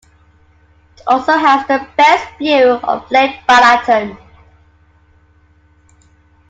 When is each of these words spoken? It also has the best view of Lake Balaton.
It 0.97 1.03
also 1.05 1.33
has 1.33 1.67
the 1.67 1.87
best 1.95 2.35
view 2.39 2.69
of 2.71 3.11
Lake 3.11 3.35
Balaton. 3.47 4.17